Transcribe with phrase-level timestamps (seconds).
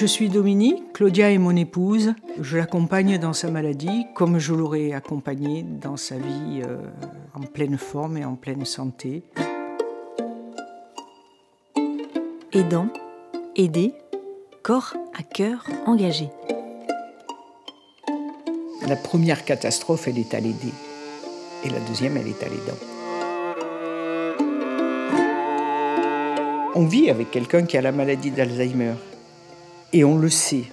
[0.00, 2.14] Je suis Dominique, Claudia est mon épouse.
[2.40, 6.78] Je l'accompagne dans sa maladie comme je l'aurais accompagnée dans sa vie euh,
[7.34, 9.22] en pleine forme et en pleine santé.
[12.54, 12.88] Aidant,
[13.56, 13.92] aider,
[14.62, 16.30] corps à cœur engagé.
[18.88, 20.72] La première catastrophe, elle est à l'aider.
[21.62, 22.78] Et la deuxième, elle est à l'aidant.
[26.74, 28.94] On vit avec quelqu'un qui a la maladie d'Alzheimer.
[29.92, 30.64] Et on le sait.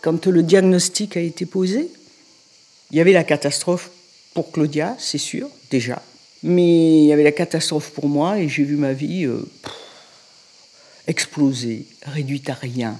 [0.00, 1.88] Quand le diagnostic a été posé,
[2.90, 3.90] il y avait la catastrophe
[4.34, 6.02] pour Claudia, c'est sûr, déjà.
[6.42, 9.40] Mais il y avait la catastrophe pour moi et j'ai vu ma vie euh,
[11.06, 12.98] exploser, réduite à rien.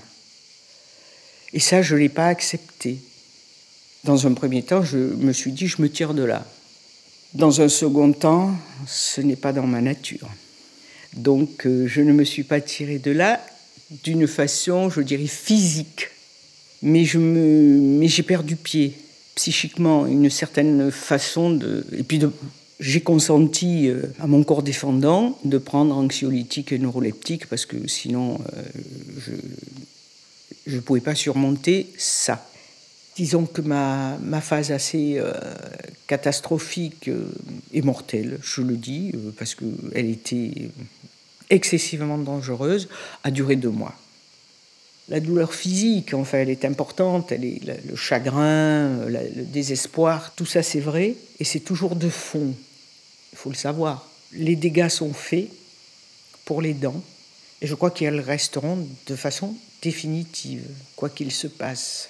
[1.53, 2.99] Et ça, je ne l'ai pas accepté.
[4.05, 6.47] Dans un premier temps, je me suis dit, je me tire de là.
[7.35, 8.55] Dans un second temps,
[8.87, 10.29] ce n'est pas dans ma nature.
[11.15, 13.45] Donc, euh, je ne me suis pas tiré de là
[14.03, 16.09] d'une façon, je dirais, physique.
[16.83, 18.95] Mais j'ai perdu pied
[19.35, 22.21] psychiquement, une certaine façon de, et puis
[22.81, 28.41] j'ai consenti euh, à mon corps défendant de prendre anxiolytique et neuroleptique parce que sinon
[28.57, 28.63] euh,
[30.67, 32.49] je ne pouvais pas surmonter ça.
[33.17, 35.33] Disons que ma, ma phase assez euh,
[36.07, 37.11] catastrophique
[37.73, 40.71] et mortelle, je le dis, parce qu'elle était
[41.51, 42.89] excessivement dangereuse,
[43.23, 43.95] a duré deux mois.
[45.09, 50.63] La douleur physique, enfin, elle est importante, elle est, le chagrin, le désespoir, tout ça
[50.63, 52.55] c'est vrai, et c'est toujours de fond.
[53.33, 54.09] Il faut le savoir.
[54.33, 55.49] Les dégâts sont faits
[56.47, 57.03] pour les dents,
[57.61, 60.65] et je crois qu'elles resteront de façon définitive,
[60.97, 62.09] quoi qu'il se passe.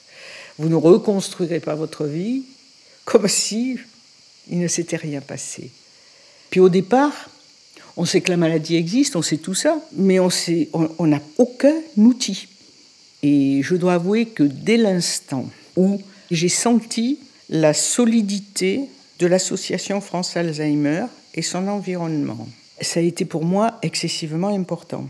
[0.59, 2.45] Vous ne reconstruirez pas votre vie
[3.05, 3.79] comme si
[4.49, 5.71] il ne s'était rien passé.
[6.51, 7.29] Puis au départ,
[7.97, 12.49] on sait que la maladie existe, on sait tout ça, mais on n'a aucun outil.
[13.23, 16.01] Et je dois avouer que dès l'instant où
[16.31, 17.19] j'ai senti
[17.49, 18.81] la solidité
[19.19, 22.49] de l'association France Alzheimer et son environnement,
[22.81, 25.09] ça a été pour moi excessivement important,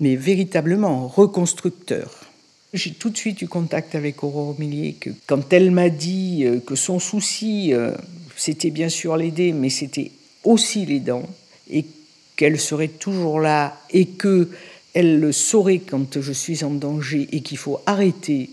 [0.00, 2.24] mais véritablement reconstructeur.
[2.72, 6.58] J'ai tout de suite eu contact avec Aurore Millier, que quand elle m'a dit euh,
[6.58, 7.92] que son souci, euh,
[8.36, 10.10] c'était bien sûr l'aider, mais c'était
[10.42, 11.28] aussi les dents,
[11.70, 11.84] et
[12.36, 14.48] qu'elle serait toujours là et que
[14.94, 18.50] elle le saurait quand je suis en danger et qu'il faut arrêter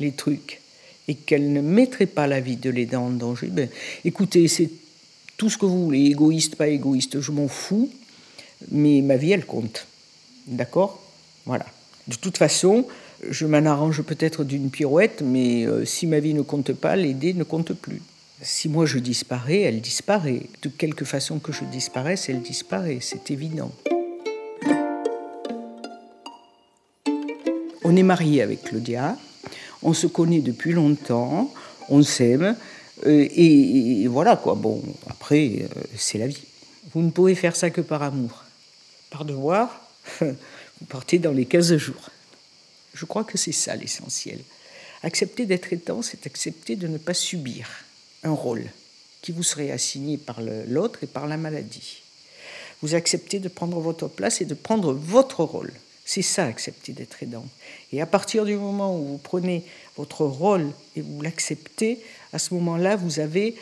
[0.00, 0.60] les trucs
[1.06, 3.68] et qu'elle ne mettrait pas la vie de l'aidant en danger, ben,
[4.04, 4.70] écoutez, c'est
[5.36, 7.90] tout ce que vous voulez, égoïste, pas égoïste, je m'en fous,
[8.70, 9.86] mais ma vie, elle compte.
[10.46, 11.02] D'accord?
[11.44, 11.66] Voilà.
[12.08, 12.86] De toute façon,
[13.28, 17.34] je m'en arrange peut-être d'une pirouette, mais euh, si ma vie ne compte pas, l'aider
[17.34, 18.00] ne compte plus.
[18.42, 20.42] Si moi je disparais, elle disparaît.
[20.62, 23.72] De quelque façon que je disparaisse, elle disparaît, c'est évident.
[27.84, 29.16] On est marié avec Claudia,
[29.82, 31.52] on se connaît depuis longtemps,
[31.88, 32.56] on s'aime,
[33.06, 34.54] euh, et, voilà quoi.
[34.54, 36.44] Bon, après, euh, c'est la vie.
[36.92, 38.44] Vous ne pouvez faire ça que par amour.
[39.10, 39.80] Par devoir,
[40.20, 42.10] vous partez dans les 15 jours.
[42.94, 44.40] Je crois que c'est ça l'essentiel.
[45.02, 47.68] Accepter d'être étant, c'est accepter de ne pas subir
[48.24, 48.64] un rôle
[49.22, 52.02] qui vous serait assigné par l'autre et par la maladie.
[52.82, 55.72] Vous acceptez de prendre votre place et de prendre votre rôle.
[56.04, 57.46] C'est ça, accepter d'être aidant.
[57.92, 59.64] Et à partir du moment où vous prenez
[59.96, 61.98] votre rôle et vous l'acceptez,
[62.32, 63.54] à ce moment-là, vous avez,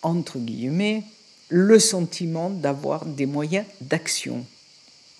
[0.00, 1.02] entre guillemets,
[1.50, 4.46] le sentiment d'avoir des moyens d'action.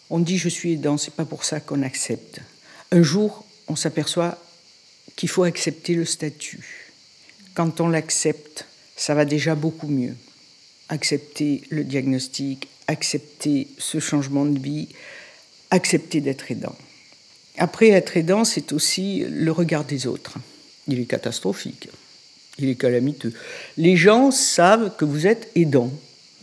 [0.08, 2.40] On dit je suis aidant, c'est pas pour ça qu'on accepte.
[2.90, 4.38] Un jour, on s'aperçoit
[5.14, 6.90] qu'il faut accepter le statut.
[7.54, 8.66] Quand on l'accepte,
[8.96, 10.14] ça va déjà beaucoup mieux.
[10.88, 14.88] Accepter le diagnostic, accepter ce changement de vie,
[15.70, 16.76] accepter d'être aidant.
[17.58, 20.38] Après, être aidant, c'est aussi le regard des autres.
[20.88, 21.88] Il est catastrophique,
[22.58, 23.32] il est calamiteux.
[23.76, 25.90] Les gens savent que vous êtes aidant.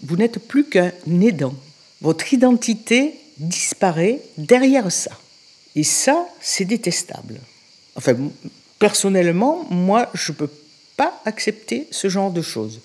[0.04, 1.56] Vous n'êtes plus qu'un aidant.
[2.02, 5.12] Votre identité disparaît derrière ça.
[5.76, 7.40] Et ça, c'est détestable.
[7.96, 8.16] Enfin,
[8.80, 10.50] personnellement, moi, je ne peux
[11.00, 12.82] pas accepter ce genre de choses.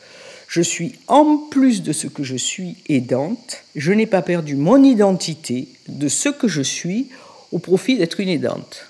[0.46, 4.84] Je suis, en plus de ce que je suis aidante, je n'ai pas perdu mon
[4.84, 7.08] identité de ce que je suis
[7.50, 8.86] au profit d'être une aidante.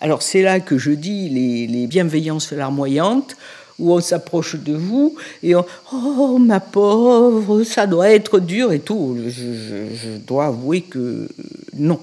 [0.00, 3.36] Alors c'est là que je dis les, bienveillances larmoyantes,
[3.78, 8.80] où on s'approche de vous et on Oh, ma pauvre, ça doit être dur et
[8.80, 9.18] tout.
[9.28, 11.28] Je, dois avouer que
[11.74, 12.00] non,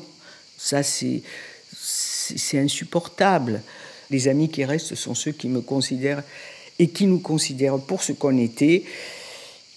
[0.59, 1.23] ça c'est
[2.53, 3.63] insupportable.
[4.11, 6.21] Les amis qui restent sont ceux qui me considèrent
[6.77, 8.83] et qui nous considèrent pour ce qu'on était,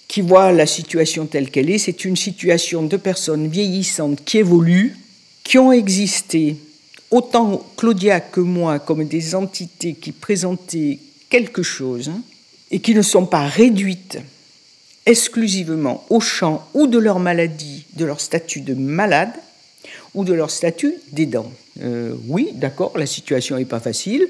[0.08, 1.78] qui voient la situation telle qu'elle est.
[1.78, 4.96] C'est une situation de personnes vieillissantes qui évoluent,
[5.44, 6.56] qui ont existé
[7.10, 10.98] autant Claudia que moi comme des entités qui présentaient
[11.30, 12.20] quelque chose hein,
[12.70, 14.18] et qui ne sont pas réduites
[15.06, 19.32] exclusivement au champ ou de leur maladie, de leur statut de malade
[20.14, 21.50] ou de leur statut d'aidant.
[21.82, 24.28] Euh, oui, d'accord, la situation n'est pas facile.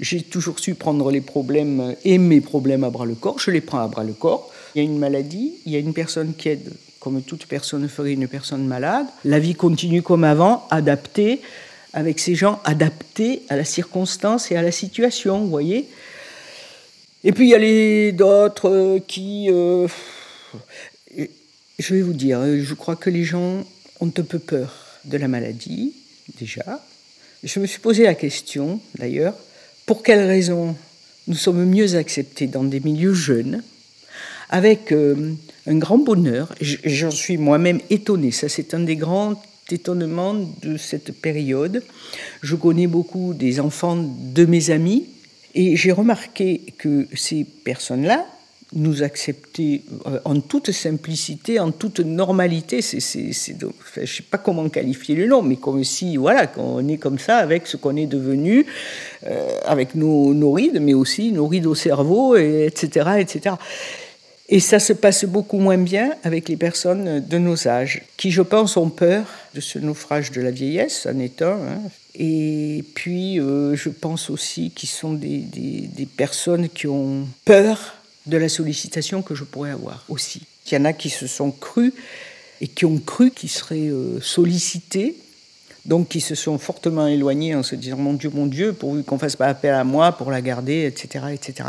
[0.00, 3.38] J'ai toujours su prendre les problèmes et mes problèmes à bras le corps.
[3.38, 4.52] Je les prends à bras le corps.
[4.74, 7.88] Il y a une maladie, il y a une personne qui aide, comme toute personne
[7.88, 9.06] ferait une personne malade.
[9.24, 11.40] La vie continue comme avant, adaptée,
[11.92, 15.88] avec ces gens adaptés à la circonstance et à la situation, vous voyez.
[17.22, 19.48] Et puis il y a les d'autres qui...
[19.50, 19.86] Euh,
[21.78, 23.64] je vais vous dire, je crois que les gens
[24.00, 24.74] ont un peu peur
[25.04, 25.92] de la maladie,
[26.38, 26.84] déjà.
[27.42, 29.34] Je me suis posé la question, d'ailleurs,
[29.86, 30.76] pour quelles raisons
[31.26, 33.62] nous sommes mieux acceptés dans des milieux jeunes,
[34.50, 35.32] avec euh,
[35.66, 36.54] un grand bonheur.
[36.60, 38.30] J'en suis moi-même étonné.
[38.30, 39.40] Ça, c'est un des grands
[39.70, 41.82] étonnements de cette période.
[42.42, 45.06] Je connais beaucoup des enfants de mes amis
[45.54, 48.26] et j'ai remarqué que ces personnes-là
[48.74, 52.82] nous accepter euh, en toute simplicité, en toute normalité.
[52.82, 56.98] C'est, je ne sais pas comment qualifier le nom, mais comme si, voilà, qu'on est
[56.98, 58.66] comme ça avec ce qu'on est devenu,
[59.26, 63.54] euh, avec nos, nos, rides, mais aussi nos rides au cerveau, et, etc., etc.
[64.48, 68.42] Et ça se passe beaucoup moins bien avec les personnes de nos âges, qui, je
[68.42, 69.24] pense, ont peur
[69.54, 71.50] de ce naufrage de la vieillesse, en un.
[71.50, 71.80] Hein.
[72.16, 77.94] Et puis, euh, je pense aussi qu'ils sont des, des personnes qui ont peur
[78.26, 80.42] de la sollicitation que je pourrais avoir aussi.
[80.66, 81.92] Il y en a qui se sont crus
[82.60, 85.16] et qui ont cru qu'ils seraient euh, sollicités,
[85.84, 89.18] donc qui se sont fortement éloignés en se disant mon Dieu, mon Dieu, pourvu qu'on
[89.18, 91.68] fasse pas appel à moi pour la garder, etc., etc.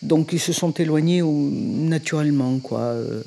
[0.00, 2.80] Donc ils se sont éloignés naturellement, quoi.
[2.80, 3.22] Euh.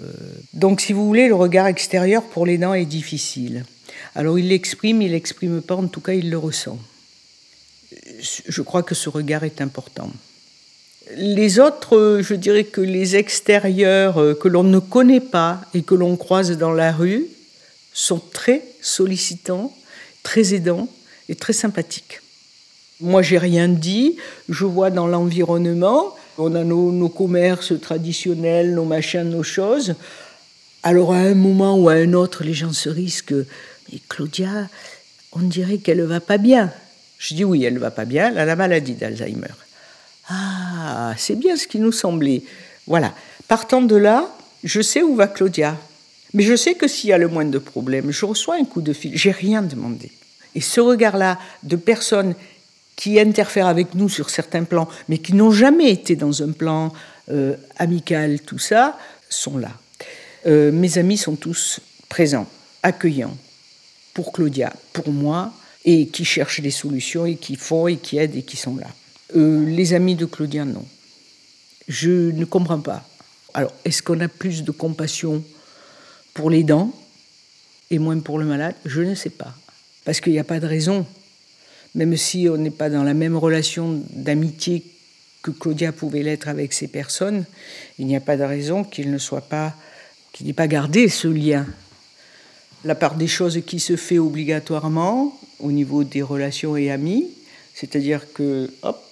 [0.53, 3.63] Donc si vous voulez, le regard extérieur pour les dents est difficile.
[4.15, 6.79] Alors il l'exprime, il l'exprime pas, en tout cas il le ressent.
[8.19, 10.11] Je crois que ce regard est important.
[11.15, 15.95] Les autres, je dirais que les extérieurs euh, que l'on ne connaît pas et que
[15.95, 17.25] l'on croise dans la rue
[17.93, 19.73] sont très sollicitants,
[20.23, 20.89] très aidants
[21.29, 22.21] et très sympathiques.
[22.99, 24.17] Moi, j'ai rien dit.
[24.49, 29.95] Je vois dans l'environnement, on a nos, commerces traditionnels, nos machins, nos choses.
[30.83, 33.35] Alors, à un moment ou à un autre, les gens se risquent.
[33.93, 34.67] Et Claudia,
[35.31, 36.71] on dirait qu'elle ne va pas bien.
[37.19, 38.29] Je dis oui, elle ne va pas bien.
[38.29, 39.53] Elle a la maladie d'Alzheimer.
[40.29, 40.56] Ah,
[41.17, 42.43] c'est bien ce qui nous semblait.
[42.85, 43.13] Voilà.
[43.47, 44.29] Partant de là,
[44.63, 45.77] je sais où va Claudia.
[46.33, 48.93] Mais je sais que s'il y a le moindre problème, je reçois un coup de
[48.93, 49.11] fil.
[49.15, 50.11] J'ai rien demandé.
[50.55, 52.35] Et ce regard-là de personnes
[52.95, 56.91] qui interfèrent avec nous sur certains plans, mais qui n'ont jamais été dans un plan
[57.29, 58.97] euh, amical, tout ça,
[59.29, 59.71] sont là.
[60.47, 61.79] Euh, mes amis sont tous
[62.09, 62.47] présents,
[62.83, 63.37] accueillants,
[64.13, 65.53] pour Claudia, pour moi,
[65.85, 68.87] et qui cherchent des solutions, et qui font, et qui aident, et qui sont là.
[69.35, 70.85] Euh, les amis de Claudia, non.
[71.87, 73.07] Je ne comprends pas.
[73.53, 75.43] Alors, est-ce qu'on a plus de compassion
[76.33, 76.93] pour les dents
[77.89, 78.75] et moins pour le malade?
[78.85, 79.53] Je ne sais pas.
[80.05, 81.05] Parce qu'il n'y a pas de raison.
[81.95, 84.85] Même si on n'est pas dans la même relation d'amitié
[85.41, 87.45] que Claudia pouvait l'être avec ces personnes,
[87.97, 89.73] il n'y a pas de raison qu'il ne soit pas,
[90.33, 91.65] qu'il n'ait pas gardé ce lien.
[92.83, 97.29] La part des choses qui se fait obligatoirement au niveau des relations et amis,
[97.73, 99.06] c'est-à-dire que, hop,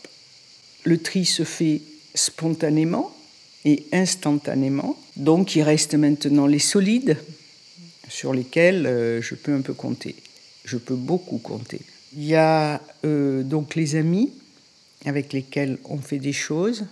[0.86, 1.82] le tri se fait
[2.13, 3.12] spontanément
[3.65, 4.98] et instantanément.
[5.18, 7.18] Donc il reste maintenant les solides
[8.08, 10.15] sur lesquels euh, je peux un peu compter.
[10.63, 11.82] Je peux beaucoup compter.
[12.15, 14.32] Il y a euh, donc les amis
[15.06, 16.86] avec lesquels on fait des choses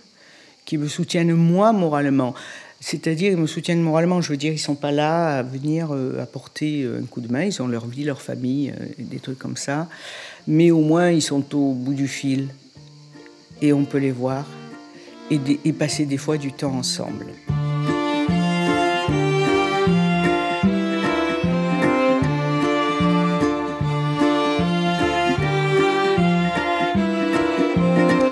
[0.64, 2.34] qui me soutiennent moi moralement.
[2.80, 5.88] C'est-à-dire, ils me soutiennent moralement, je veux dire, ils ne sont pas là à venir
[5.92, 9.56] euh, apporter un coup de main, ils ont leur vie, leur famille, des trucs comme
[9.56, 9.88] ça.
[10.46, 12.48] Mais au moins, ils sont au bout du fil
[13.62, 14.46] et on peut les voir
[15.30, 17.26] et, passer des fois du temps ensemble.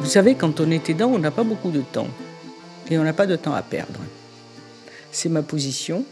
[0.00, 2.08] Vous savez, quand on est aidant, on n'a pas beaucoup de temps.
[2.90, 4.00] Et on n'a pas de temps à perdre.
[5.10, 6.04] C'est ma position.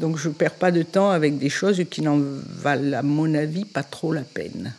[0.00, 3.34] Donc je ne perds pas de temps avec des choses qui n'en valent, à mon
[3.34, 4.72] avis, pas trop la peine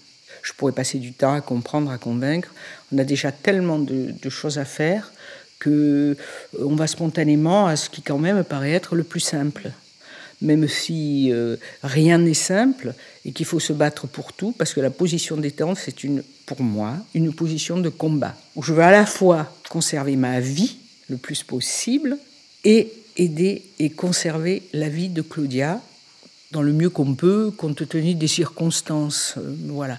[0.44, 2.54] je pourrais passer du temps à comprendre, à convaincre.
[2.92, 5.12] On a déjà tellement de, choses à faire
[5.58, 6.16] que euh,
[6.60, 9.72] on va spontanément à ce qui quand même paraît être le plus simple.
[10.42, 14.82] Même si euh, rien n'est simple et qu'il faut se battre pour tout, parce que
[14.82, 18.92] la position détente, c'est une, pour moi, une position de combat, où je veux à
[18.92, 20.76] la fois conserver ma vie
[21.10, 22.18] le plus possible
[22.66, 25.80] et aider et conserver la vie de Claudia
[26.52, 29.36] dans le mieux qu'on peut, compte tenu des circonstances.
[29.38, 29.98] Euh, voilà.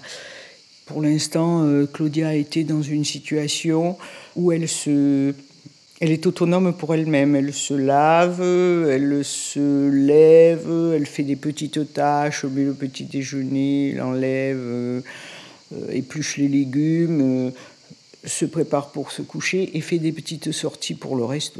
[0.85, 3.97] Pour l'instant, euh, Claudia été dans une situation
[4.35, 5.33] où elle se
[6.01, 7.35] elle est autonome pour elle-même.
[7.35, 13.93] Elle se lave, elle se lève, elle fait des petites tâches, met le petit déjeuner,
[13.93, 15.01] l'enlève, euh,
[15.89, 17.51] épluche les légumes, euh,
[18.25, 21.59] se prépare pour se coucher et fait des petites sorties pour le reste.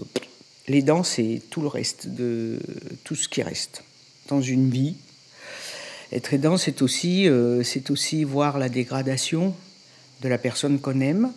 [0.67, 2.59] Les dents, c'est tout le reste de
[3.03, 3.83] tout ce qui reste
[4.27, 4.95] dans une vie.
[6.11, 9.53] Être aidant, c'est aussi, euh, aussi voir la dégradation
[10.21, 11.31] de la personne qu'on aime,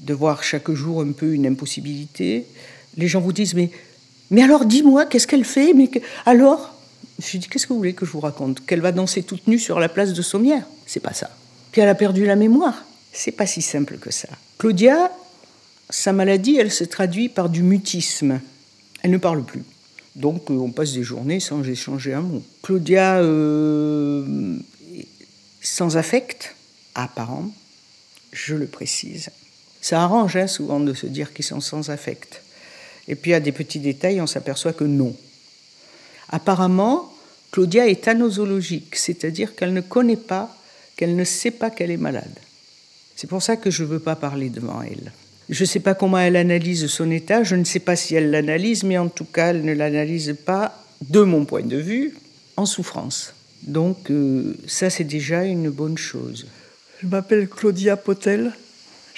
[0.00, 2.46] de voir chaque jour un peu une impossibilité.
[2.96, 3.70] Les gens vous disent mais
[4.30, 5.72] mais alors dis-moi qu'est-ce qu'elle fait?
[5.74, 5.90] Mais
[6.26, 6.74] alors
[7.18, 8.64] je dis qu'est-ce que vous voulez que je vous raconte?
[8.64, 11.30] Qu'elle va danser toute nue sur la place de Sommières c'est pas ça.
[11.72, 12.84] Qu'elle a perdu la mémoire.
[13.12, 14.28] C'est pas si simple que ça.
[14.58, 15.10] Claudia
[15.90, 18.40] sa maladie elle se traduit par du mutisme.
[19.02, 19.62] Elle ne parle plus
[20.18, 24.56] donc euh, on passe des journées sans échanger un mot Claudia euh,
[25.62, 26.54] sans affect
[26.94, 27.50] apparent
[28.32, 29.30] je le précise
[29.80, 32.42] ça arrange hein, souvent de se dire qu'ils sont sans affect.
[33.06, 35.14] Et puis à des petits détails, on s'aperçoit que non.
[36.28, 37.12] Apparemment,
[37.52, 40.54] Claudia est anosologique, c'est-à-dire qu'elle ne connaît pas,
[40.96, 42.38] qu'elle ne sait pas qu'elle est malade.
[43.16, 45.12] C'est pour ça que je ne veux pas parler devant elle.
[45.48, 48.30] Je ne sais pas comment elle analyse son état, je ne sais pas si elle
[48.30, 52.14] l'analyse, mais en tout cas, elle ne l'analyse pas, de mon point de vue,
[52.56, 53.34] en souffrance.
[53.62, 56.46] Donc euh, ça, c'est déjà une bonne chose.
[57.00, 58.52] Je m'appelle Claudia Potel,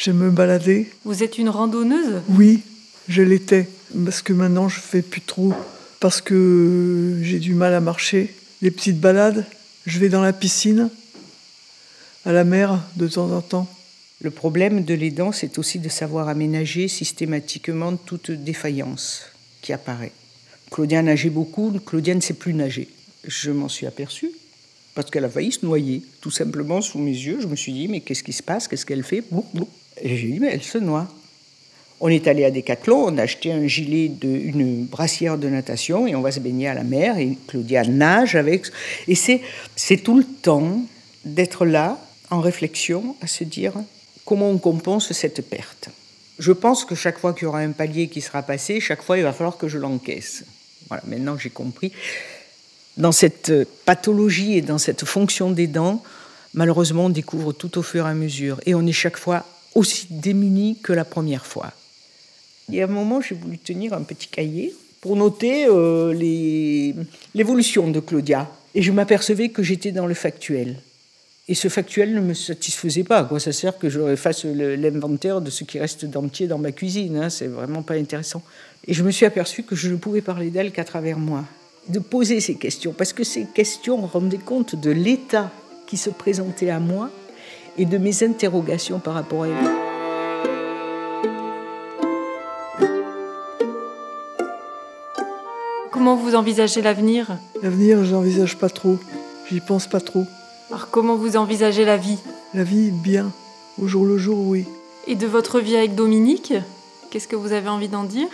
[0.02, 0.90] J'aime me balader.
[1.04, 2.22] Vous êtes une randonneuse?
[2.30, 2.62] Oui,
[3.06, 3.68] je l'étais.
[4.02, 5.52] Parce que maintenant, je fais plus trop.
[6.00, 8.34] Parce que j'ai du mal à marcher.
[8.62, 9.44] Les petites balades,
[9.84, 10.88] je vais dans la piscine,
[12.24, 13.68] à la mer de temps en temps.
[14.22, 19.22] Le problème de l'aidant, c'est aussi de savoir aménager systématiquement toute défaillance
[19.62, 20.12] qui apparaît.
[20.70, 22.88] Claudia nageait beaucoup, Claudia ne sait plus nager.
[23.26, 24.30] Je m'en suis aperçue
[24.94, 27.38] parce qu'elle a failli se noyer, tout simplement sous mes yeux.
[27.40, 28.68] Je me suis dit, mais qu'est-ce qui se passe?
[28.68, 29.24] Qu'est-ce qu'elle fait?
[30.02, 31.08] Et j'ai dit, mais elle se noie.
[31.98, 36.14] On est allé à Decathlon, on a acheté un gilet, une brassière de natation et
[36.14, 37.18] on va se baigner à la mer.
[37.18, 38.66] Et Claudia nage avec.
[39.08, 40.82] Et c'est tout le temps
[41.24, 41.98] d'être là,
[42.30, 43.74] en réflexion, à se dire
[44.24, 45.88] comment on compense cette perte.
[46.38, 49.18] Je pense que chaque fois qu'il y aura un palier qui sera passé, chaque fois
[49.18, 50.44] il va falloir que je l'encaisse.
[50.88, 51.92] Voilà, maintenant j'ai compris.
[52.96, 53.52] Dans cette
[53.84, 56.02] pathologie et dans cette fonction des dents,
[56.54, 58.60] malheureusement, on découvre tout au fur et à mesure.
[58.66, 61.72] Et on est chaque fois aussi démunie que la première fois.
[62.68, 66.12] Il y a un moment, j'ai voulu tenir un petit cahier pour noter euh,
[67.34, 68.50] l'évolution de Claudia.
[68.74, 70.80] Et je m'apercevais que j'étais dans le factuel.
[71.48, 73.18] Et ce factuel ne me satisfaisait pas.
[73.18, 76.70] À quoi ça sert que je fasse l'inventaire de ce qui reste d'entier dans ma
[76.70, 78.42] cuisine hein C'est vraiment pas intéressant.
[78.86, 81.44] Et je me suis aperçu que je ne pouvais parler d'elle qu'à travers moi.
[81.88, 85.50] De poser ces questions, parce que ces questions rendaient compte de l'état
[85.86, 87.10] qui se présentait à moi
[87.78, 89.54] et de mes interrogations par rapport à elle.
[95.90, 97.38] Comment vous envisagez l'avenir?
[97.62, 98.98] L'avenir, je n'envisage pas trop.
[99.50, 100.26] J'y pense pas trop.
[100.70, 102.18] Alors comment vous envisagez la vie?
[102.54, 103.32] La vie, bien.
[103.78, 104.64] Au jour le jour, oui.
[105.06, 106.54] Et de votre vie avec Dominique
[107.10, 108.28] Qu'est-ce que vous avez envie d'en dire?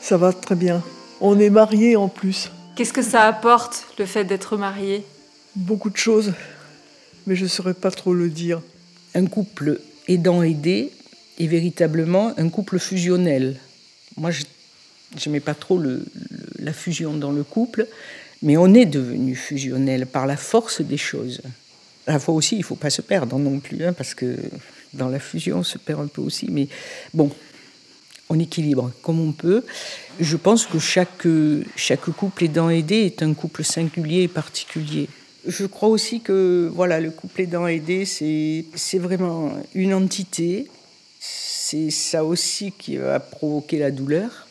[0.00, 0.82] Ça va très bien.
[1.20, 2.50] On est mariés en plus.
[2.74, 5.04] Qu'est-ce que ça apporte, le fait d'être marié
[5.54, 6.32] Beaucoup de choses
[7.28, 8.62] mais je ne saurais pas trop le dire.
[9.14, 10.90] Un couple aidant-aidé
[11.38, 13.56] est véritablement un couple fusionnel.
[14.16, 14.44] Moi, je
[15.26, 16.04] n'aimais pas trop le,
[16.58, 17.86] la fusion dans le couple,
[18.42, 21.40] mais on est devenu fusionnel par la force des choses.
[22.06, 24.36] À la fois aussi, il ne faut pas se perdre non plus, hein, parce que
[24.94, 26.48] dans la fusion, on se perd un peu aussi.
[26.50, 26.68] Mais
[27.12, 27.30] bon,
[28.28, 29.64] on équilibre comme on peut.
[30.20, 31.26] Je pense que chaque,
[31.76, 35.08] chaque couple aidant-aidé est un couple singulier et particulier.
[35.46, 40.68] Je crois aussi que voilà, le couple aidant-aidé, c'est vraiment une entité.
[41.20, 44.48] C'est ça aussi qui va provoquer la douleur,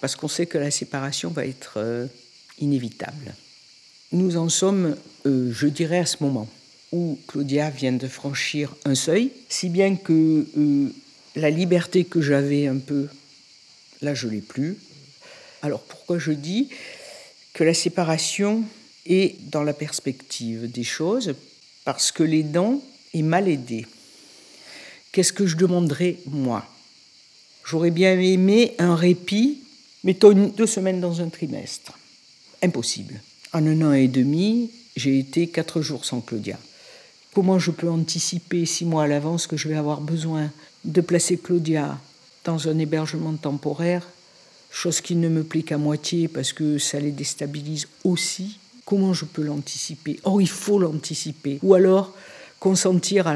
[0.00, 2.06] parce qu'on sait que la séparation va être euh,
[2.58, 3.34] inévitable.
[4.12, 4.96] Nous en sommes,
[5.26, 6.48] euh, je dirais, à ce moment
[6.92, 10.88] où Claudia vient de franchir un seuil, si bien que euh,
[11.34, 13.08] la liberté que j'avais un peu,
[14.00, 14.76] là je l'ai plus.
[15.62, 16.68] Alors pourquoi je dis
[17.52, 18.62] que la séparation
[19.06, 21.34] et dans la perspective des choses,
[21.84, 22.80] parce que l'aidant
[23.12, 23.86] est mal aidé.
[25.12, 26.64] Qu'est-ce que je demanderais, moi?
[27.64, 29.58] J'aurais bien aimé un répit,
[30.04, 31.98] mettons deux semaines dans un trimestre.
[32.64, 33.20] Impossible.
[33.52, 36.58] En un an et demi, j'ai été quatre jours sans Claudia.
[37.34, 40.50] Comment je peux anticiper six mois à l'avance que je vais avoir besoin
[40.86, 41.98] de placer Claudia
[42.42, 44.08] dans un hébergement temporaire,
[44.70, 48.58] chose qui ne me plaît qu'à moitié parce que ça les déstabilise aussi?
[48.86, 50.18] Comment je peux l'anticiper?
[50.24, 51.58] Or, il faut l'anticiper.
[51.62, 52.14] Ou alors,
[52.64, 53.26] consentir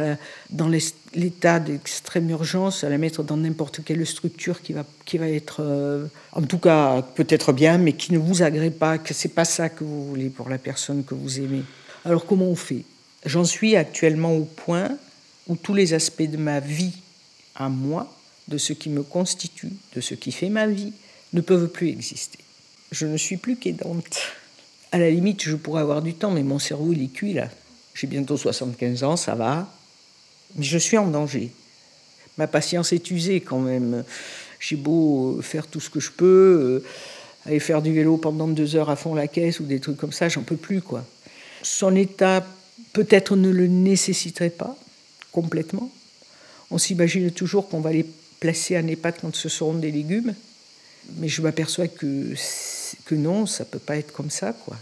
[0.48, 0.70] dans
[1.14, 5.58] l'état d'extrême urgence à la mettre dans n'importe quelle structure qui va, qui va être,
[5.60, 9.44] euh, en tout cas, peut-être bien, mais qui ne vous agrée pas, que c'est pas
[9.44, 11.62] ça que vous voulez pour la personne que vous aimez.
[12.06, 12.84] Alors comment on fait?
[13.26, 14.96] J'en suis actuellement au point
[15.46, 16.94] où tous les aspects de ma vie
[17.54, 18.10] à moi,
[18.48, 20.94] de ce qui me constitue, de ce qui fait ma vie,
[21.34, 22.38] ne peuvent plus exister.
[22.92, 24.20] Je ne suis plus qu'aidante.
[24.90, 27.50] À la limite, je pourrais avoir du temps, mais mon cerveau, il est cuit là.
[27.98, 29.68] J'ai bientôt 75 ans, ça va.
[30.54, 31.50] Mais je suis en danger.
[32.36, 34.04] Ma patience est usée quand même.
[34.60, 36.84] J'ai beau faire tout ce que je peux, euh,
[37.44, 40.12] aller faire du vélo pendant deux heures à fond la caisse ou des trucs comme
[40.12, 41.04] ça, j'en peux plus quoi.
[41.62, 42.46] Son état
[42.92, 44.76] peut-être ne le nécessiterait pas
[45.32, 45.90] complètement.
[46.70, 48.06] On s'imagine toujours qu'on va les
[48.38, 50.34] placer à EHPAD quand ce seront des légumes,
[51.16, 52.32] mais je m'aperçois que,
[53.06, 54.76] que non, ça peut pas être comme ça quoi.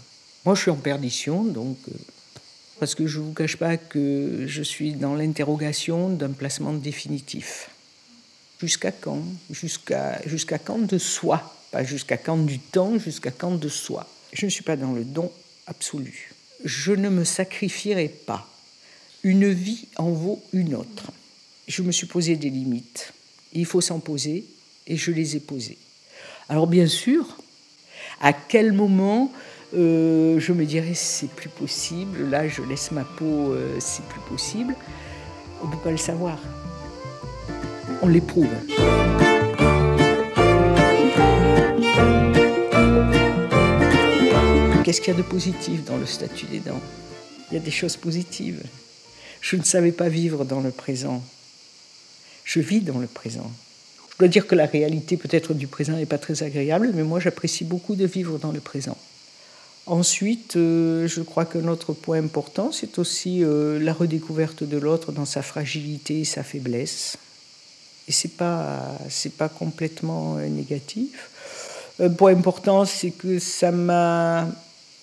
[0.45, 1.93] Moi, je suis en perdition, donc euh,
[2.79, 7.69] parce que je ne vous cache pas que je suis dans l'interrogation d'un placement définitif.
[8.59, 9.23] Jusqu'à quand?
[9.51, 11.55] Jusqu'à jusqu'à quand de soi?
[11.71, 14.07] Pas jusqu'à quand du temps, jusqu'à quand de soi?
[14.33, 15.31] Je ne suis pas dans le don
[15.67, 16.31] absolu.
[16.63, 18.47] Je ne me sacrifierai pas.
[19.23, 21.11] Une vie en vaut une autre.
[21.67, 23.13] Je me suis posé des limites.
[23.53, 24.45] Il faut s'en poser
[24.85, 25.77] et je les ai posées.
[26.49, 27.37] Alors bien sûr,
[28.21, 29.31] à quel moment
[29.75, 34.21] euh, je me dirais c'est plus possible, là je laisse ma peau, euh, c'est plus
[34.21, 34.75] possible.
[35.61, 36.39] On ne peut pas le savoir.
[38.01, 38.47] On l'éprouve.
[44.83, 46.79] Qu'est-ce qu'il y a de positif dans le statut des dents?
[47.51, 48.63] Il y a des choses positives.
[49.41, 51.21] Je ne savais pas vivre dans le présent.
[52.45, 53.51] Je vis dans le présent.
[54.11, 57.19] Je dois dire que la réalité peut-être du présent n'est pas très agréable, mais moi
[57.19, 58.96] j'apprécie beaucoup de vivre dans le présent.
[59.87, 65.13] Ensuite, euh, je crois que notre point important, c'est aussi euh, la redécouverte de l'autre
[65.13, 67.17] dans sa fragilité et sa faiblesse.
[68.09, 71.29] Et c'est pas c'est pas complètement euh, négatif.
[72.01, 74.49] Un point important, c'est que ça m'a,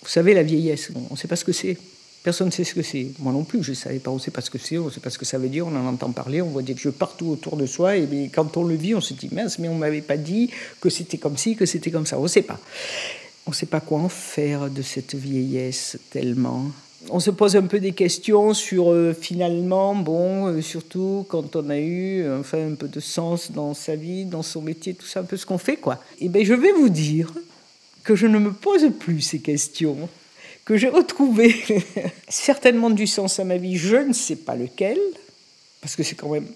[0.02, 0.90] vous savez, la vieillesse.
[1.10, 1.78] On ne sait pas ce que c'est.
[2.22, 3.06] Personne ne sait ce que c'est.
[3.20, 4.10] Moi non plus, je ne savais pas.
[4.10, 5.48] On ne sait pas ce que c'est, on ne sait pas ce que ça veut
[5.48, 5.66] dire.
[5.66, 7.96] On en entend parler, on voit des jeux partout autour de soi.
[7.96, 10.50] Et quand on le vit, on se dit mince, mais on m'avait pas dit
[10.82, 12.18] que c'était comme ci, que c'était comme ça.
[12.18, 12.60] On ne sait pas
[13.46, 16.66] on ne sait pas quoi en faire de cette vieillesse tellement.
[17.10, 21.68] On se pose un peu des questions sur euh, finalement, bon, euh, surtout quand on
[21.68, 25.20] a eu enfin, un peu de sens dans sa vie, dans son métier, tout ça,
[25.20, 26.02] un peu ce qu'on fait, quoi.
[26.18, 27.30] Et eh bien, je vais vous dire
[28.04, 30.08] que je ne me pose plus ces questions,
[30.64, 31.54] que j'ai retrouvé
[32.28, 34.98] certainement du sens à ma vie, je ne sais pas lequel,
[35.80, 36.48] parce que c'est quand même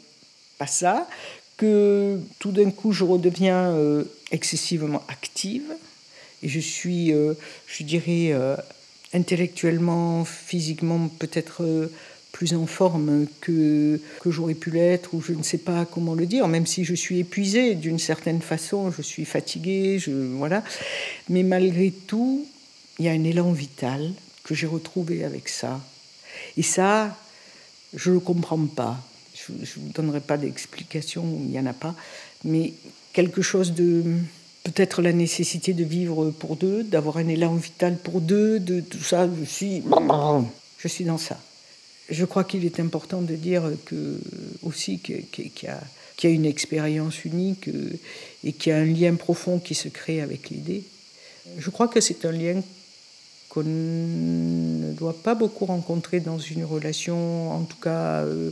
[0.58, 1.08] pas ça,
[1.56, 5.74] que tout d'un coup je redeviens euh, excessivement active
[6.42, 7.34] et je suis, euh,
[7.66, 8.56] je dirais, euh,
[9.12, 11.90] intellectuellement, physiquement, peut-être euh,
[12.32, 16.26] plus en forme que, que j'aurais pu l'être, ou je ne sais pas comment le
[16.26, 20.62] dire, même si je suis épuisée d'une certaine façon, je suis fatiguée, je, voilà.
[21.28, 22.46] Mais malgré tout,
[22.98, 24.12] il y a un élan vital
[24.44, 25.80] que j'ai retrouvé avec ça.
[26.56, 27.16] Et ça,
[27.94, 29.02] je ne le comprends pas.
[29.34, 31.94] Je ne vous donnerai pas d'explication, il n'y en a pas,
[32.44, 32.72] mais
[33.12, 34.04] quelque chose de
[34.70, 39.02] peut-être la nécessité de vivre pour deux, d'avoir un élan vital pour deux, de tout
[39.02, 39.28] ça.
[39.40, 39.82] Je suis,
[40.78, 41.38] je suis dans ça.
[42.10, 44.18] Je crois qu'il est important de dire que
[44.62, 45.24] aussi qu'il
[45.62, 47.90] y, a, une expérience unique euh,
[48.44, 50.82] et qu'il y a un lien profond qui se crée avec l'idée.
[51.58, 52.62] Je crois que c'est un lien
[53.48, 58.50] qu'on ne doit pas beaucoup rencontrer dans une relation, en tout cas euh,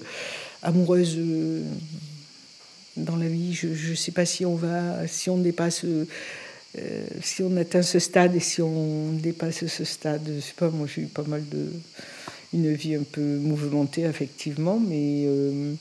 [0.62, 1.16] amoureuse.
[1.18, 1.62] Euh,
[2.96, 3.54] dans la vie.
[3.54, 6.06] Je ne sais pas si on va, si on dépasse, euh,
[7.22, 10.22] si on atteint ce stade et si on dépasse ce stade.
[10.36, 11.70] Je sais pas, moi j'ai eu pas mal de,
[12.52, 15.74] une vie un peu mouvementée effectivement, mais euh,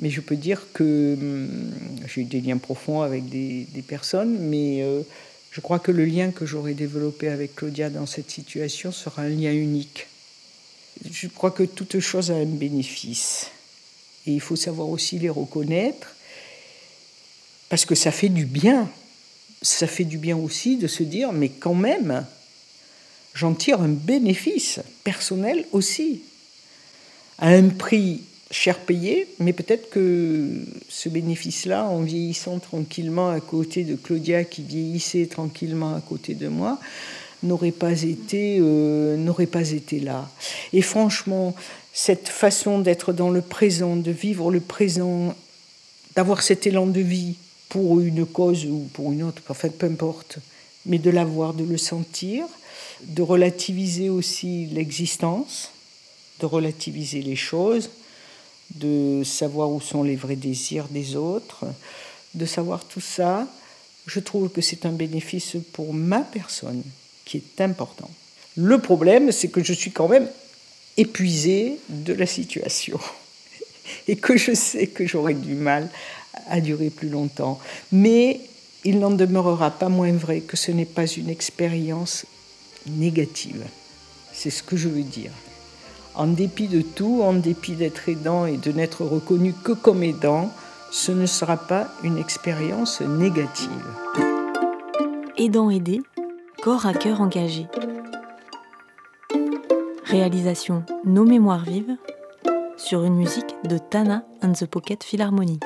[0.00, 1.72] mais je peux dire que hum,
[2.06, 5.02] j'ai eu des liens profonds avec des, personnes, mais euh,
[5.50, 9.28] je crois que le lien que j'aurais développé avec Claudia dans cette situation sera un
[9.28, 10.08] lien unique.
[11.10, 13.50] Je crois que toute chose a un bénéfice.
[14.26, 16.14] Et il faut savoir aussi les reconnaître
[17.74, 18.88] parce que ça fait du bien.
[19.60, 22.24] Ça fait du bien aussi de se dire, mais quand même,
[23.34, 26.22] j'en tire un bénéfice personnel aussi,
[27.36, 30.50] à un prix cher payé, mais peut-être que
[30.88, 36.46] ce bénéfice-là, en vieillissant tranquillement à côté de Claudia qui vieillissait tranquillement à côté de
[36.46, 36.78] moi,
[37.42, 40.30] n'aurait pas été euh, n'aurait pas été là.
[40.72, 41.56] Et franchement,
[41.92, 45.34] cette façon d'être dans le présent, de vivre le présent,
[46.14, 47.34] d'avoir cet élan de vie,
[47.68, 50.38] pour une cause ou pour une autre, en fait, peu importe,
[50.86, 52.46] mais de l'avoir, de le sentir,
[53.02, 55.70] de relativiser aussi l'existence,
[56.40, 57.90] de relativiser les choses,
[58.74, 61.64] de savoir où sont les vrais désirs des autres,
[62.34, 63.46] de savoir tout ça,
[64.06, 66.82] je trouve que c'est un bénéfice pour ma personne
[67.24, 68.10] qui est important.
[68.56, 70.28] Le problème, c'est que je suis quand même
[70.96, 73.00] épuisée de la situation
[74.08, 75.88] et que je sais que j'aurai du mal
[76.48, 77.58] à durer plus longtemps.
[77.92, 78.40] Mais
[78.84, 82.26] il n'en demeurera pas moins vrai que ce n'est pas une expérience
[82.86, 83.64] négative.
[84.32, 85.30] C'est ce que je veux dire.
[86.14, 90.50] En dépit de tout, en dépit d'être aidant et de n'être reconnu que comme aidant,
[90.90, 93.68] ce ne sera pas une expérience négative.
[95.36, 96.00] Aidant aidé,
[96.62, 97.66] corps à cœur engagé.
[100.04, 101.96] Réalisation Nos Mémoires Vives
[102.76, 105.64] sur une musique de Tana and the Pocket Philharmonic.